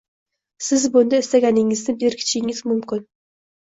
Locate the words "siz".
0.67-0.85